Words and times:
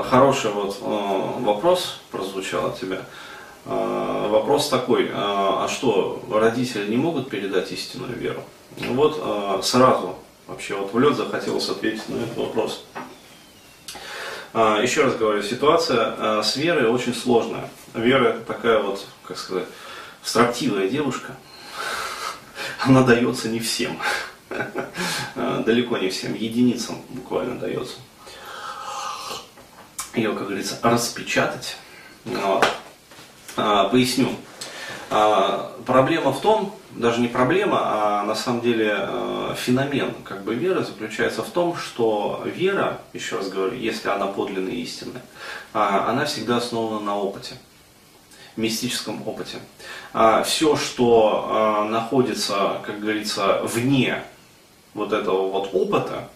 э, 0.00 0.02
хороший 0.08 0.50
вот 0.50 0.78
э, 0.80 1.44
вопрос 1.44 2.00
прозвучал 2.10 2.66
от 2.66 2.80
тебя. 2.80 3.02
Э, 3.66 4.28
вопрос 4.30 4.68
такой, 4.68 5.06
э, 5.06 5.10
а 5.12 5.68
что, 5.70 6.22
родители 6.30 6.88
не 6.88 6.96
могут 6.96 7.30
передать 7.30 7.70
истинную 7.72 8.14
веру? 8.14 8.42
Вот 8.78 9.62
сразу 9.64 10.16
вообще 10.46 10.74
вот 10.74 10.94
в 10.94 10.98
лед 10.98 11.14
захотелось 11.14 11.68
ответить 11.68 12.08
на 12.08 12.16
этот 12.22 12.36
вопрос. 12.38 12.84
Еще 14.54 15.04
раз 15.04 15.16
говорю, 15.16 15.42
ситуация 15.42 16.42
с 16.42 16.56
верой 16.56 16.88
очень 16.88 17.14
сложная. 17.14 17.68
Вера 17.92 18.38
такая 18.46 18.82
вот, 18.82 19.04
как 19.24 19.36
сказать, 19.36 19.66
строптивая 20.22 20.88
девушка. 20.88 21.36
Она 22.80 23.02
дается 23.02 23.50
не 23.50 23.60
всем. 23.60 23.98
Далеко 25.36 25.98
не 25.98 26.08
всем, 26.08 26.32
единицам 26.32 26.96
буквально 27.10 27.58
дается. 27.58 27.96
Ее, 30.14 30.32
как 30.32 30.48
говорится, 30.48 30.78
распечатать. 30.82 31.76
Вот. 32.24 32.66
А, 33.56 33.88
поясню. 33.88 34.28
А, 35.10 35.74
проблема 35.86 36.32
в 36.32 36.40
том, 36.40 36.74
даже 36.90 37.20
не 37.20 37.28
проблема, 37.28 37.78
а 37.82 38.22
на 38.24 38.34
самом 38.34 38.60
деле 38.60 38.94
э, 38.98 39.54
феномен 39.56 40.14
как 40.24 40.44
бы 40.44 40.54
веры 40.54 40.84
заключается 40.84 41.42
в 41.42 41.48
том, 41.48 41.74
что 41.74 42.42
вера, 42.44 43.00
еще 43.14 43.36
раз 43.36 43.48
говорю, 43.48 43.74
если 43.74 44.10
она 44.10 44.26
подлинная 44.26 44.72
и 44.72 44.82
истинная, 44.82 45.22
а, 45.72 46.10
она 46.10 46.26
всегда 46.26 46.58
основана 46.58 47.00
на 47.00 47.16
опыте 47.16 47.54
мистическом 48.54 49.26
опыте. 49.26 49.60
Все, 50.44 50.76
что 50.76 51.86
находится, 51.88 52.82
как 52.84 53.00
говорится, 53.00 53.62
вне 53.62 54.22
вот 54.92 55.14
этого 55.14 55.48
вот 55.48 55.70
опыта, 55.72 56.28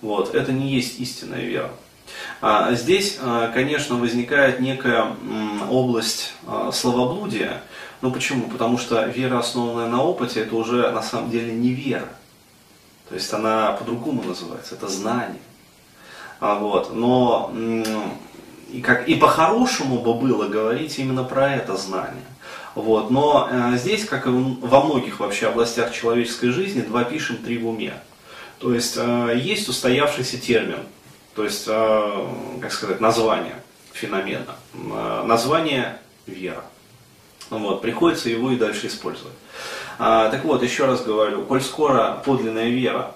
вот, 0.00 0.34
это 0.34 0.52
не 0.52 0.70
есть 0.70 0.98
истинная 1.00 1.42
вера. 1.42 1.70
А 2.46 2.74
здесь, 2.74 3.16
а, 3.22 3.50
конечно, 3.52 3.96
возникает 3.96 4.60
некая 4.60 5.16
область 5.70 6.34
а, 6.46 6.72
словоблудия. 6.72 7.62
Ну 8.02 8.10
почему? 8.10 8.50
Потому 8.50 8.76
что 8.76 9.02
вера, 9.06 9.38
основанная 9.38 9.88
на 9.88 10.02
опыте, 10.02 10.40
это 10.40 10.54
уже 10.54 10.90
на 10.90 11.00
самом 11.00 11.30
деле 11.30 11.54
не 11.54 11.70
вера. 11.70 12.10
То 13.08 13.14
есть 13.14 13.32
она 13.32 13.72
по-другому 13.72 14.22
называется, 14.24 14.74
это 14.74 14.88
знание. 14.88 15.40
Вот. 16.38 16.94
Но 16.94 17.50
и, 18.70 18.82
как, 18.82 19.08
и 19.08 19.14
по-хорошему 19.14 20.00
бы 20.00 20.12
было 20.12 20.46
говорить 20.46 20.98
именно 20.98 21.24
про 21.24 21.50
это 21.54 21.78
знание. 21.78 22.26
Вот. 22.74 23.10
Но 23.10 23.48
э, 23.50 23.78
здесь, 23.78 24.04
как 24.04 24.26
и 24.26 24.30
во 24.30 24.84
многих 24.84 25.18
вообще 25.18 25.46
областях 25.46 25.94
человеческой 25.94 26.50
жизни, 26.50 26.82
два 26.82 27.04
пишем, 27.04 27.38
три 27.38 27.56
в 27.56 27.66
уме. 27.66 27.94
То 28.58 28.74
есть 28.74 28.98
э, 28.98 29.32
есть 29.34 29.66
устоявшийся 29.70 30.38
термин, 30.38 30.80
то 31.34 31.44
есть, 31.44 31.64
э, 31.66 32.28
как 32.60 32.72
сказать, 32.72 33.00
название 33.00 33.62
феномена. 33.92 34.56
Э, 34.74 35.24
название 35.26 35.98
вера. 36.26 36.64
Вот, 37.50 37.82
приходится 37.82 38.30
его 38.30 38.50
и 38.50 38.56
дальше 38.56 38.86
использовать. 38.86 39.34
А, 39.98 40.28
так 40.30 40.44
вот, 40.44 40.62
еще 40.62 40.86
раз 40.86 41.04
говорю, 41.04 41.44
коль 41.44 41.60
скоро 41.60 42.20
подлинная 42.24 42.70
вера, 42.70 43.14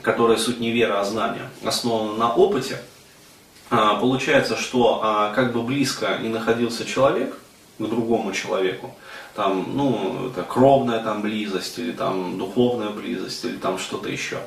которая 0.00 0.36
суть 0.36 0.58
не 0.58 0.72
вера, 0.72 1.00
а 1.00 1.04
знание, 1.04 1.48
основана 1.64 2.14
на 2.14 2.34
опыте, 2.34 2.80
а, 3.70 3.96
получается, 3.96 4.56
что 4.56 5.00
а, 5.02 5.32
как 5.32 5.52
бы 5.52 5.62
близко 5.62 6.18
и 6.22 6.28
находился 6.28 6.84
человек, 6.84 7.38
к 7.78 7.84
другому 7.84 8.32
человеку. 8.32 8.94
Там, 9.34 9.64
ну, 9.74 10.28
это 10.28 10.42
кровная 10.42 11.02
там 11.02 11.22
близость, 11.22 11.78
или 11.78 11.92
там 11.92 12.38
духовная 12.38 12.90
близость, 12.90 13.44
или 13.44 13.56
там 13.56 13.78
что-то 13.78 14.08
еще. 14.08 14.38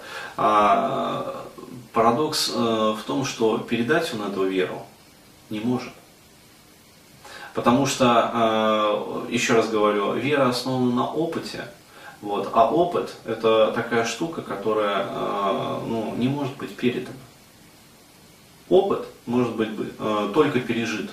Парадокс 1.96 2.52
э, 2.54 2.54
в 2.54 3.02
том, 3.08 3.26
что 3.26 3.58
передать 3.58 4.14
он 4.14 4.30
эту 4.30 4.46
веру 4.46 4.86
не 5.50 5.62
может. 5.62 5.94
Потому 7.54 7.86
что, 7.86 9.26
э, 9.30 9.32
еще 9.32 9.54
раз 9.54 9.70
говорю, 9.70 10.14
вера 10.14 10.50
основана 10.50 10.94
на 10.94 11.08
опыте. 11.08 11.70
Вот, 12.22 12.50
а 12.54 12.70
опыт 12.70 13.16
это 13.24 13.72
такая 13.72 14.04
штука, 14.04 14.42
которая 14.42 15.08
э, 15.10 15.80
ну, 15.88 16.14
не 16.18 16.28
может 16.28 16.58
быть 16.58 16.76
передана. 16.76 17.16
Опыт 18.68 19.06
может 19.28 19.56
быть 19.56 19.70
только 20.34 20.60
пережит. 20.60 21.12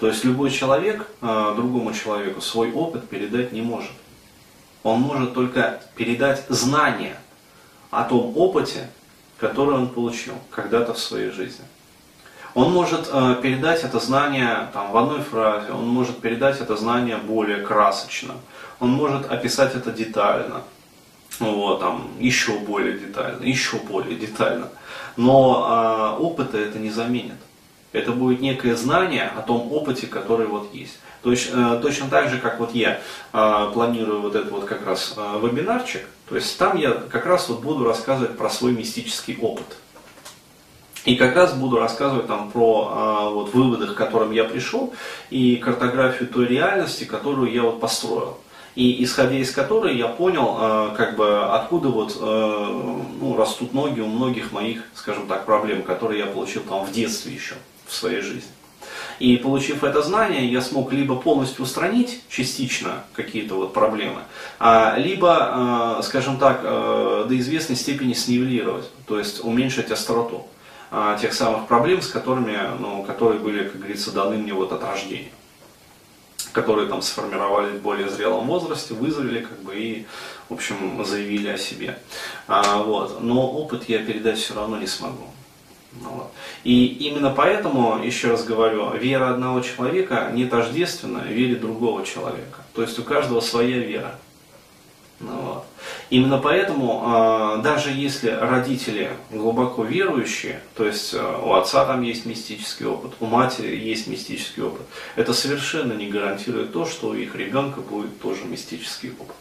То 0.00 0.08
есть 0.08 0.24
любой 0.24 0.50
человек 0.50 1.08
другому 1.20 1.92
человеку 1.94 2.40
свой 2.40 2.72
опыт 2.72 3.08
передать 3.08 3.52
не 3.52 3.62
может. 3.62 3.92
Он 4.82 5.00
может 5.00 5.32
только 5.32 5.80
передать 5.94 6.44
знания 6.48 7.16
о 7.92 8.02
том 8.02 8.36
опыте, 8.36 8.90
который 9.42 9.74
он 9.74 9.88
получил 9.88 10.34
когда-то 10.50 10.94
в 10.94 10.98
своей 11.00 11.32
жизни. 11.32 11.64
Он 12.54 12.72
может 12.72 13.10
э, 13.12 13.36
передать 13.42 13.82
это 13.82 13.98
знание 13.98 14.68
там, 14.72 14.92
в 14.92 14.96
одной 14.96 15.20
фразе, 15.20 15.72
он 15.72 15.88
может 15.88 16.20
передать 16.20 16.60
это 16.60 16.76
знание 16.76 17.16
более 17.16 17.56
красочно, 17.56 18.34
он 18.78 18.90
может 18.90 19.28
описать 19.32 19.74
это 19.74 19.90
детально, 19.90 20.62
вот, 21.40 21.80
там, 21.80 22.08
еще 22.20 22.52
более 22.58 22.96
детально, 22.98 23.42
еще 23.42 23.78
более 23.78 24.14
детально. 24.14 24.68
Но 25.16 26.16
э, 26.18 26.22
опыта 26.22 26.56
это 26.56 26.78
не 26.78 26.90
заменит. 26.90 27.40
Это 27.90 28.12
будет 28.12 28.40
некое 28.40 28.76
знание 28.76 29.32
о 29.36 29.42
том 29.42 29.72
опыте, 29.72 30.06
который 30.06 30.46
вот 30.46 30.72
есть. 30.72 31.00
То 31.22 31.32
есть 31.32 31.50
э, 31.52 31.80
точно 31.82 32.08
так 32.08 32.30
же, 32.30 32.38
как 32.38 32.60
вот 32.60 32.74
я 32.74 33.00
э, 33.32 33.70
планирую 33.72 34.20
вот 34.20 34.36
этот 34.36 34.52
вот 34.52 34.64
как 34.66 34.86
раз 34.86 35.14
э, 35.16 35.40
вебинарчик, 35.42 36.02
то 36.32 36.36
есть 36.36 36.56
там 36.56 36.78
я 36.78 36.92
как 36.92 37.26
раз 37.26 37.50
вот 37.50 37.60
буду 37.60 37.84
рассказывать 37.84 38.38
про 38.38 38.48
свой 38.48 38.72
мистический 38.72 39.36
опыт. 39.36 39.66
И 41.04 41.14
как 41.14 41.36
раз 41.36 41.52
буду 41.52 41.78
рассказывать 41.78 42.26
там 42.26 42.50
про 42.50 43.28
вот, 43.34 43.52
выводы, 43.52 43.88
к 43.88 43.94
которым 43.94 44.32
я 44.32 44.44
пришел, 44.44 44.94
и 45.28 45.56
картографию 45.56 46.30
той 46.30 46.46
реальности, 46.46 47.04
которую 47.04 47.52
я 47.52 47.64
вот 47.64 47.80
построил. 47.80 48.38
И 48.76 49.04
исходя 49.04 49.36
из 49.36 49.50
которой 49.50 49.94
я 49.94 50.08
понял, 50.08 50.94
как 50.96 51.16
бы, 51.16 51.52
откуда 51.52 51.90
вот, 51.90 52.18
ну, 52.18 53.36
растут 53.36 53.74
ноги 53.74 54.00
у 54.00 54.06
многих 54.06 54.52
моих, 54.52 54.84
скажем 54.94 55.26
так, 55.26 55.44
проблем, 55.44 55.82
которые 55.82 56.20
я 56.20 56.26
получил 56.26 56.62
там 56.62 56.86
в 56.86 56.92
детстве 56.92 57.34
еще 57.34 57.56
в 57.86 57.92
своей 57.92 58.22
жизни. 58.22 58.48
И 59.18 59.36
получив 59.36 59.84
это 59.84 60.02
знание, 60.02 60.50
я 60.50 60.60
смог 60.60 60.92
либо 60.92 61.16
полностью 61.16 61.64
устранить 61.64 62.20
частично 62.28 63.04
какие-то 63.12 63.54
вот 63.54 63.72
проблемы, 63.72 64.20
а, 64.58 64.96
либо, 64.96 65.98
э, 65.98 66.02
скажем 66.02 66.38
так, 66.38 66.60
э, 66.62 67.26
до 67.28 67.38
известной 67.38 67.76
степени 67.76 68.12
снивелировать, 68.12 68.90
то 69.06 69.18
есть 69.18 69.44
уменьшить 69.44 69.90
остроту 69.90 70.46
а, 70.90 71.16
тех 71.16 71.32
самых 71.32 71.68
проблем, 71.68 72.02
с 72.02 72.08
которыми, 72.08 72.58
ну, 72.78 73.02
которые 73.02 73.40
были, 73.40 73.64
как 73.64 73.78
говорится, 73.78 74.12
даны 74.12 74.36
мне 74.36 74.52
вот 74.52 74.72
от 74.72 74.82
рождения 74.84 75.30
которые 76.52 76.88
там 76.88 77.02
сформировались 77.02 77.78
в 77.78 77.82
более 77.82 78.08
зрелом 78.08 78.46
возрасте, 78.46 78.94
вызовели 78.94 79.40
как 79.40 79.58
бы 79.62 79.74
и, 79.74 80.06
в 80.48 80.54
общем, 80.54 81.02
заявили 81.04 81.48
о 81.48 81.58
себе. 81.58 81.98
А, 82.46 82.82
вот. 82.82 83.22
Но 83.22 83.50
опыт 83.50 83.88
я 83.88 84.00
передать 84.00 84.38
все 84.38 84.54
равно 84.54 84.78
не 84.78 84.86
смогу. 84.86 85.24
Ну 86.00 86.08
вот. 86.10 86.32
И 86.64 86.86
именно 86.86 87.30
поэтому, 87.30 88.02
еще 88.02 88.28
раз 88.28 88.44
говорю, 88.44 88.92
вера 88.94 89.30
одного 89.30 89.60
человека 89.60 90.30
не 90.32 90.46
тождественна 90.46 91.18
вере 91.18 91.56
другого 91.56 92.06
человека. 92.06 92.60
То 92.74 92.82
есть 92.82 92.98
у 92.98 93.02
каждого 93.02 93.40
своя 93.40 93.78
вера. 93.78 94.18
Ну 95.20 95.36
вот. 95.40 95.64
Именно 96.10 96.38
поэтому, 96.38 97.56
э, 97.58 97.62
даже 97.62 97.90
если 97.90 98.30
родители 98.30 99.10
глубоко 99.30 99.84
верующие, 99.84 100.60
то 100.74 100.84
есть 100.84 101.14
э, 101.14 101.40
у 101.42 101.52
отца 101.54 101.84
там 101.84 102.02
есть 102.02 102.26
мистический 102.26 102.86
опыт, 102.86 103.12
у 103.20 103.26
матери 103.26 103.76
есть 103.76 104.08
мистический 104.08 104.62
опыт, 104.62 104.82
это 105.16 105.32
совершенно 105.32 105.92
не 105.92 106.08
гарантирует 106.08 106.72
то, 106.72 106.86
что 106.86 107.10
у 107.10 107.14
их 107.14 107.34
ребенка 107.36 107.80
будет 107.80 108.20
тоже 108.20 108.44
мистический 108.44 109.10
опыт. 109.10 109.36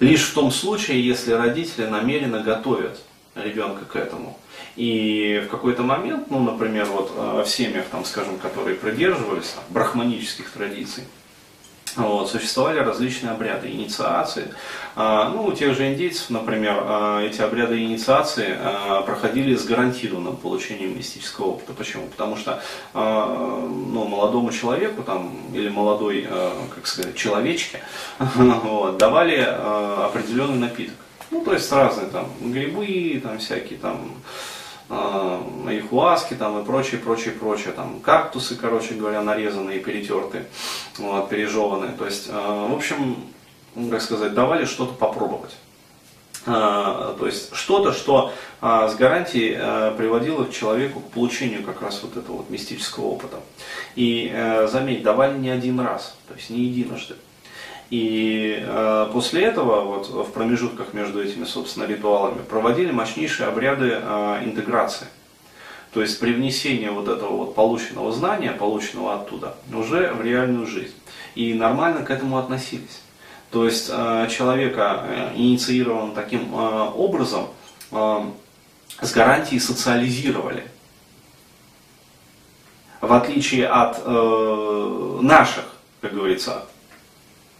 Лишь 0.00 0.28
в 0.28 0.34
том 0.34 0.52
случае, 0.52 1.04
если 1.04 1.32
родители 1.32 1.86
намеренно 1.86 2.40
готовят 2.40 3.00
ребенка 3.42 3.84
к 3.84 3.96
этому. 3.96 4.38
И 4.76 5.42
в 5.46 5.50
какой-то 5.50 5.82
момент, 5.82 6.30
ну, 6.30 6.40
например, 6.40 6.86
вот 6.86 7.12
э, 7.16 7.42
в 7.44 7.48
семьях, 7.48 7.86
там, 7.90 8.04
скажем, 8.04 8.38
которые 8.38 8.76
придерживались 8.76 9.50
там, 9.50 9.64
брахманических 9.70 10.50
традиций, 10.50 11.04
вот, 11.96 12.30
существовали 12.30 12.78
различные 12.78 13.32
обряды 13.32 13.70
инициации. 13.70 14.54
А, 14.94 15.30
ну, 15.30 15.44
у 15.46 15.52
тех 15.52 15.76
же 15.76 15.92
индейцев, 15.92 16.30
например, 16.30 16.76
а, 16.80 17.20
эти 17.22 17.40
обряды 17.40 17.82
инициации 17.82 18.56
а, 18.58 19.02
проходили 19.02 19.56
с 19.56 19.64
гарантированным 19.64 20.36
получением 20.36 20.96
мистического 20.96 21.46
опыта. 21.46 21.72
Почему? 21.72 22.06
Потому 22.06 22.36
что 22.36 22.62
ну, 22.94 24.04
молодому 24.04 24.52
человеку 24.52 25.02
там, 25.02 25.36
или 25.52 25.68
молодой, 25.68 26.26
как 26.74 26.86
сказать, 26.86 27.16
человечке 27.16 27.80
вот, 28.18 28.96
давали 28.98 29.36
определенный 29.36 30.58
напиток. 30.58 30.94
Ну, 31.30 31.44
то 31.44 31.52
есть 31.52 31.70
разные 31.70 32.08
там 32.08 32.26
грибы, 32.40 33.20
там 33.22 33.38
всякие 33.38 33.78
там 33.78 34.12
э, 34.88 35.40
айхуаски 35.66 36.34
там 36.34 36.60
и 36.60 36.64
прочее, 36.64 37.00
прочее, 37.00 37.34
прочее, 37.34 37.72
там 37.74 38.00
кактусы, 38.00 38.56
короче 38.56 38.94
говоря, 38.94 39.22
нарезанные, 39.22 39.80
перетертые, 39.80 40.46
вот, 40.96 41.28
пережеванные. 41.28 41.92
То 41.92 42.06
есть, 42.06 42.28
э, 42.28 42.32
в 42.32 42.74
общем, 42.74 43.16
как 43.90 44.00
сказать, 44.00 44.34
давали 44.34 44.64
что-то 44.64 44.94
попробовать. 44.94 45.54
то 46.44 47.26
есть 47.26 47.54
что-то, 47.54 47.92
что 47.92 48.32
с 48.62 48.94
гарантией 48.94 49.54
приводило 49.96 50.44
к 50.44 50.52
человеку 50.52 51.00
к 51.00 51.10
получению 51.10 51.62
как 51.62 51.82
раз 51.82 52.00
вот 52.02 52.16
этого 52.16 52.38
вот 52.38 52.50
мистического 52.50 53.04
опыта. 53.04 53.36
И 53.96 54.32
заметь, 54.70 55.02
давали 55.02 55.36
не 55.36 55.50
один 55.50 55.78
раз, 55.80 56.16
то 56.26 56.34
есть 56.34 56.48
не 56.48 56.60
единожды. 56.60 57.16
И 57.90 58.62
э, 58.66 59.10
после 59.12 59.44
этого, 59.44 59.80
вот 59.82 60.08
в 60.08 60.32
промежутках 60.32 60.92
между 60.92 61.22
этими, 61.22 61.44
собственно, 61.44 61.84
ритуалами, 61.84 62.42
проводили 62.42 62.90
мощнейшие 62.90 63.48
обряды 63.48 63.98
э, 64.00 64.44
интеграции. 64.44 65.06
То 65.92 66.02
есть 66.02 66.20
привнесение 66.20 66.90
вот 66.90 67.08
этого 67.08 67.34
вот 67.34 67.54
полученного 67.54 68.12
знания, 68.12 68.52
полученного 68.52 69.14
оттуда, 69.14 69.54
уже 69.72 70.12
в 70.12 70.22
реальную 70.22 70.66
жизнь. 70.66 70.94
И 71.34 71.54
нормально 71.54 72.04
к 72.04 72.10
этому 72.10 72.36
относились. 72.36 73.00
То 73.50 73.64
есть 73.64 73.88
э, 73.90 74.28
человека, 74.30 75.04
э, 75.06 75.32
инициированным 75.36 76.12
таким 76.12 76.54
э, 76.54 76.90
образом, 76.94 77.46
э, 77.90 78.20
с 79.00 79.12
гарантией 79.12 79.60
социализировали. 79.60 80.64
В 83.00 83.10
отличие 83.12 83.66
от 83.66 84.02
э, 84.04 85.18
наших, 85.22 85.64
как 86.02 86.12
говорится, 86.12 86.66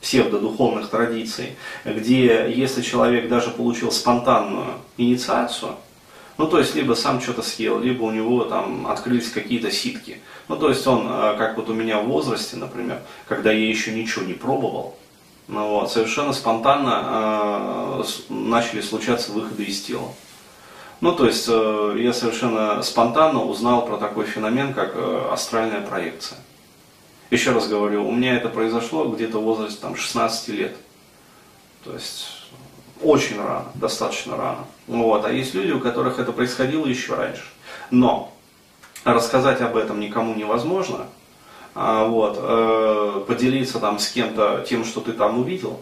псевдодуховных 0.00 0.88
традиций, 0.88 1.56
где 1.84 2.52
если 2.54 2.82
человек 2.82 3.28
даже 3.28 3.50
получил 3.50 3.90
спонтанную 3.90 4.74
инициацию, 4.96 5.72
ну, 6.38 6.46
то 6.46 6.60
есть, 6.60 6.76
либо 6.76 6.94
сам 6.94 7.20
что-то 7.20 7.42
съел, 7.42 7.80
либо 7.80 8.04
у 8.04 8.12
него 8.12 8.44
там 8.44 8.86
открылись 8.86 9.28
какие-то 9.28 9.72
ситки. 9.72 10.20
Ну, 10.46 10.56
то 10.56 10.68
есть, 10.68 10.86
он, 10.86 11.04
э, 11.10 11.34
как 11.36 11.56
вот 11.56 11.68
у 11.68 11.74
меня 11.74 12.00
в 12.00 12.06
возрасте, 12.06 12.56
например, 12.56 13.00
когда 13.26 13.50
я 13.50 13.68
еще 13.68 13.90
ничего 13.90 14.24
не 14.24 14.34
пробовал, 14.34 14.96
ну, 15.48 15.66
вот, 15.68 15.90
совершенно 15.90 16.32
спонтанно 16.32 18.02
э, 18.02 18.04
начали 18.28 18.82
случаться 18.82 19.32
выходы 19.32 19.64
из 19.64 19.80
тела. 19.82 20.12
Ну, 21.00 21.12
то 21.12 21.26
есть, 21.26 21.46
э, 21.48 21.96
я 21.98 22.12
совершенно 22.12 22.82
спонтанно 22.82 23.42
узнал 23.42 23.84
про 23.84 23.96
такой 23.96 24.26
феномен, 24.26 24.74
как 24.74 24.92
э, 24.94 25.28
астральная 25.32 25.80
проекция. 25.80 26.38
Еще 27.30 27.52
раз 27.52 27.68
говорю, 27.68 28.08
у 28.08 28.12
меня 28.12 28.36
это 28.36 28.48
произошло 28.48 29.04
где-то 29.04 29.38
в 29.38 29.44
возрасте 29.44 29.78
там, 29.80 29.96
16 29.96 30.48
лет. 30.48 30.76
То 31.84 31.92
есть 31.92 32.38
очень 33.02 33.38
рано, 33.38 33.66
достаточно 33.74 34.36
рано. 34.36 34.64
Вот. 34.86 35.24
А 35.24 35.32
есть 35.32 35.54
люди, 35.54 35.70
у 35.72 35.80
которых 35.80 36.18
это 36.18 36.32
происходило 36.32 36.86
еще 36.86 37.14
раньше. 37.14 37.44
Но 37.90 38.32
рассказать 39.04 39.60
об 39.60 39.76
этом 39.76 40.00
никому 40.00 40.34
невозможно. 40.34 41.06
А, 41.74 42.06
вот, 42.06 42.38
э, 42.40 43.24
поделиться 43.28 43.78
там 43.78 43.98
с 43.98 44.08
кем-то 44.08 44.64
тем, 44.68 44.84
что 44.84 45.00
ты 45.00 45.12
там 45.12 45.38
увидел, 45.38 45.80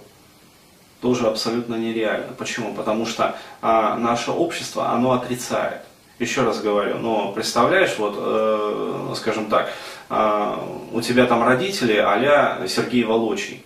тоже 1.01 1.27
абсолютно 1.27 1.77
нереально. 1.77 2.33
Почему? 2.37 2.75
Потому 2.75 3.07
что 3.07 3.39
а, 3.63 3.97
наше 3.97 4.31
общество, 4.31 4.91
оно 4.91 5.13
отрицает. 5.13 5.86
Еще 6.19 6.43
раз 6.43 6.61
говорю, 6.63 6.97
но 6.99 7.33
представляешь, 7.33 7.97
вот, 7.99 8.15
э, 8.17 9.15
скажем 9.17 9.47
так, 9.47 9.71
э, 10.09 10.57
у 10.93 11.01
тебя 11.03 11.27
там 11.27 11.45
родители 11.45 11.97
а 11.97 12.67
Сергей 12.67 13.05
Волочий. 13.05 13.63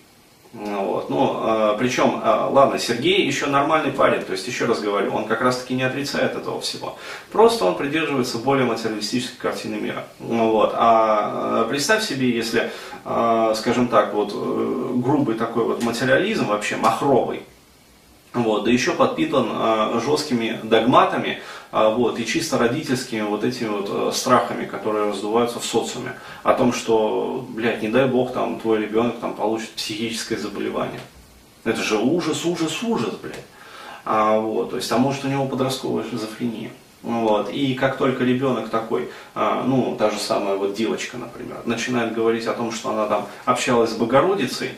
Вот. 0.52 1.08
Ну, 1.10 1.40
э, 1.44 1.76
причем, 1.78 2.20
э, 2.24 2.48
ладно, 2.50 2.76
Сергей 2.80 3.24
еще 3.24 3.46
нормальный 3.46 3.92
парень, 3.92 4.22
то 4.22 4.32
есть, 4.32 4.48
еще 4.48 4.64
раз 4.64 4.80
говорю, 4.80 5.14
он 5.14 5.26
как 5.26 5.42
раз 5.42 5.58
таки 5.58 5.74
не 5.74 5.84
отрицает 5.84 6.34
этого 6.34 6.60
всего. 6.60 6.96
Просто 7.30 7.64
он 7.64 7.76
придерживается 7.76 8.38
более 8.38 8.66
материалистической 8.66 9.38
картины 9.38 9.76
мира. 9.76 10.06
Вот. 10.18 10.72
А 10.74 11.66
э, 11.66 11.68
представь 11.70 12.02
себе, 12.02 12.30
если, 12.30 12.72
э, 13.04 13.54
скажем 13.56 13.86
так, 13.86 14.12
вот 14.12 14.32
э, 14.34 14.92
грубый 14.96 15.36
такой 15.36 15.62
вот 15.62 15.84
материализм, 15.84 16.46
вообще 16.46 16.74
махровый, 16.74 17.44
вот, 18.32 18.64
да 18.64 18.70
еще 18.70 18.92
подпитан 18.92 19.48
э, 19.52 20.00
жесткими 20.04 20.60
догматами 20.62 21.40
вот, 21.72 22.18
и 22.18 22.26
чисто 22.26 22.58
родительскими 22.58 23.22
вот 23.22 23.44
этими 23.44 23.68
вот 23.68 23.88
э, 23.88 24.12
страхами, 24.12 24.64
которые 24.64 25.10
раздуваются 25.10 25.60
в 25.60 25.64
социуме. 25.64 26.14
О 26.42 26.54
том, 26.54 26.72
что, 26.72 27.46
блядь, 27.48 27.82
не 27.82 27.88
дай 27.88 28.06
бог, 28.06 28.32
там, 28.32 28.58
твой 28.58 28.80
ребенок 28.80 29.20
там, 29.20 29.34
получит 29.34 29.70
психическое 29.70 30.36
заболевание. 30.36 31.00
Это 31.64 31.82
же 31.82 31.98
ужас, 31.98 32.44
ужас, 32.44 32.82
ужас, 32.82 33.14
блядь. 33.22 33.44
А, 34.04 34.38
вот, 34.38 34.70
то 34.70 34.76
есть, 34.76 34.90
а 34.90 34.98
может 34.98 35.24
у 35.24 35.28
него 35.28 35.46
подростковая 35.46 36.04
шизофрения. 36.08 36.70
Вот. 37.02 37.50
И 37.50 37.74
как 37.74 37.96
только 37.96 38.24
ребенок 38.24 38.68
такой, 38.68 39.10
а, 39.34 39.62
ну, 39.64 39.96
та 39.96 40.10
же 40.10 40.18
самая 40.18 40.56
вот 40.56 40.74
девочка, 40.74 41.16
например, 41.16 41.62
начинает 41.64 42.14
говорить 42.14 42.46
о 42.46 42.54
том, 42.54 42.72
что 42.72 42.90
она 42.90 43.06
там 43.06 43.26
общалась 43.44 43.90
с 43.90 43.96
Богородицей, 43.96 44.70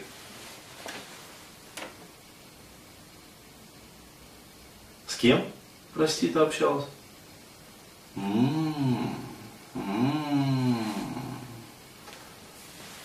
кем, 5.22 5.40
прости, 5.94 6.28
ты 6.28 6.38
общался? 6.38 6.86
М-м-м. 8.16 9.16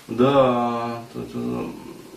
Да, 0.07 1.01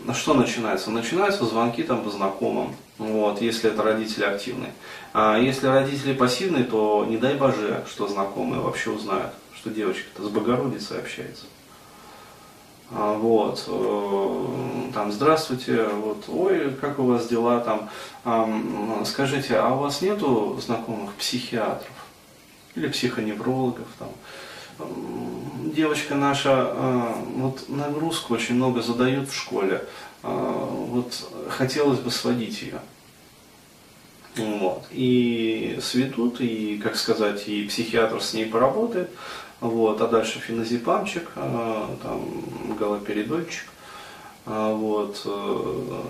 на 0.04 0.14
что 0.14 0.34
начинается? 0.34 0.90
Начинаются 0.90 1.44
звонки 1.44 1.82
там 1.82 2.02
по 2.02 2.10
знакомым, 2.10 2.74
вот, 2.98 3.40
если 3.40 3.70
это 3.70 3.82
родители 3.82 4.24
активные. 4.24 4.72
А 5.12 5.38
если 5.38 5.66
родители 5.66 6.12
пассивные, 6.14 6.64
то 6.64 7.04
не 7.08 7.16
дай 7.16 7.34
боже, 7.34 7.84
что 7.88 8.08
знакомые 8.08 8.60
вообще 8.60 8.90
узнают, 8.90 9.32
что 9.54 9.70
девочка-то 9.70 10.22
с 10.24 10.28
Богородицей 10.28 10.98
общается. 10.98 11.46
А, 12.92 13.14
вот, 13.14 13.64
э, 13.68 14.90
там, 14.92 15.12
здравствуйте, 15.12 15.84
вот, 15.84 16.24
ой, 16.28 16.72
как 16.80 16.98
у 16.98 17.04
вас 17.04 17.28
дела, 17.28 17.60
там, 17.60 17.88
скажите, 19.04 19.56
а 19.58 19.74
у 19.74 19.78
вас 19.78 20.02
нету 20.02 20.58
знакомых 20.60 21.14
психиатров 21.14 21.92
или 22.74 22.88
психоневрологов, 22.88 23.86
там, 23.98 24.08
девочка 25.72 26.16
наша, 26.16 26.72
э, 26.72 27.12
вот, 27.36 27.68
нагрузку 27.68 28.34
очень 28.34 28.56
много 28.56 28.82
задают 28.82 29.28
в 29.28 29.36
школе, 29.36 29.84
э, 30.24 30.66
вот, 30.88 31.12
хотелось 31.48 32.00
бы 32.00 32.10
сводить 32.10 32.62
ее. 32.62 32.80
Вот. 34.36 34.84
И 34.90 35.78
сведут, 35.82 36.40
и, 36.40 36.78
как 36.78 36.96
сказать, 36.96 37.48
и 37.48 37.66
психиатр 37.66 38.22
с 38.22 38.32
ней 38.32 38.46
поработает, 38.46 39.10
вот, 39.60 40.00
а 40.00 40.08
дальше 40.08 40.40
феназепамчик, 40.40 41.30
а, 41.36 41.94
там 42.02 42.76
галоперидольчик, 42.78 43.66
а, 44.46 44.72
вот, 44.72 45.20
э, 45.26 46.02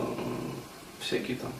всякие 1.00 1.36
там 1.36 1.50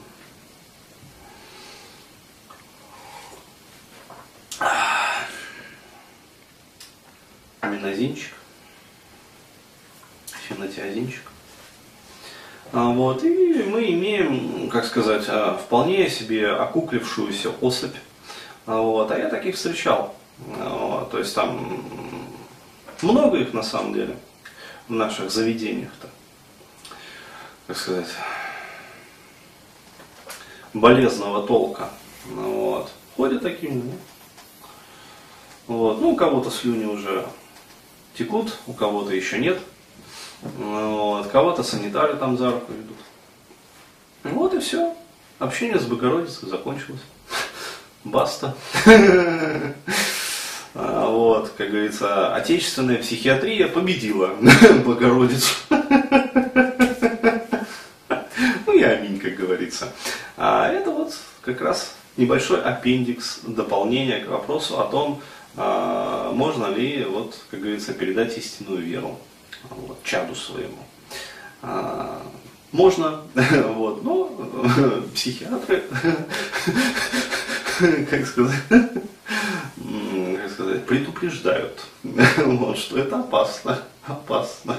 аминозинчик, 7.60 8.34
фенотиазинчик. 10.48 11.22
А, 12.72 12.90
вот, 12.90 13.24
и 13.24 13.64
мы 13.64 13.90
имеем, 13.90 14.70
как 14.70 14.84
сказать, 14.84 15.24
вполне 15.60 16.08
себе 16.08 16.52
окуклившуюся 16.52 17.50
особь. 17.60 17.96
Вот, 18.66 19.10
а 19.10 19.18
я 19.18 19.28
таких 19.28 19.56
встречал. 19.56 20.14
Вот, 20.46 21.10
то 21.10 21.18
есть 21.18 21.34
там 21.34 21.84
много 23.02 23.38
их 23.38 23.52
на 23.52 23.62
самом 23.62 23.94
деле 23.94 24.16
в 24.88 24.92
наших 24.92 25.30
заведениях-то. 25.30 26.08
Как 27.66 27.76
сказать, 27.76 28.08
болезного 30.74 31.46
толка. 31.46 31.90
Вот. 32.26 32.90
Ходят 33.16 33.42
такими. 33.42 33.82
Ну. 33.82 33.92
Вот. 35.66 36.00
ну, 36.00 36.10
у 36.10 36.16
кого-то 36.16 36.50
слюни 36.50 36.84
уже 36.84 37.26
текут, 38.14 38.58
у 38.66 38.72
кого-то 38.72 39.14
еще 39.14 39.38
нет. 39.38 39.60
Вот. 40.42 41.28
Кого-то 41.28 41.62
санитары 41.62 42.16
там 42.16 42.36
за 42.36 42.50
руку 42.50 42.72
ведут. 42.72 42.96
Вот 44.24 44.54
и 44.54 44.58
все. 44.58 44.96
Общение 45.38 45.78
с 45.78 45.84
Богородицей 45.84 46.48
закончилось. 46.48 47.00
Баста. 48.04 48.56
Вот, 51.40 51.54
как 51.56 51.70
говорится, 51.70 52.34
отечественная 52.34 52.98
психиатрия 52.98 53.66
победила 53.66 54.36
Богородицу. 54.84 55.54
Ну 58.66 58.76
и 58.76 58.82
аминь, 58.82 59.18
как 59.18 59.36
говорится. 59.36 59.88
А 60.36 60.68
это 60.68 60.90
вот 60.90 61.14
как 61.40 61.62
раз 61.62 61.94
небольшой 62.18 62.60
аппендикс, 62.62 63.40
дополнение 63.44 64.20
к 64.20 64.28
вопросу 64.28 64.80
о 64.80 64.84
том, 64.84 65.22
а, 65.56 66.30
можно 66.32 66.66
ли, 66.66 67.04
вот, 67.04 67.34
как 67.50 67.60
говорится, 67.60 67.94
передать 67.94 68.36
истинную 68.36 68.82
веру 68.82 69.18
вот, 69.70 70.02
чаду 70.04 70.34
своему. 70.34 70.84
А, 71.62 72.20
можно, 72.70 73.22
вот, 73.74 74.04
но 74.04 74.30
психиатры, 75.14 75.84
как 78.10 78.26
сказать, 78.26 78.60
предупреждают, 80.90 81.86
вот, 82.02 82.76
что 82.76 82.98
это 82.98 83.20
опасно, 83.20 83.80
опасно. 84.04 84.76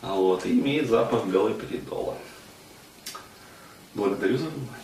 Вот, 0.00 0.46
и 0.46 0.58
имеет 0.58 0.88
запах 0.88 1.26
галоперидола. 1.26 2.16
Благодарю 3.92 4.38
за 4.38 4.46
внимание. 4.46 4.79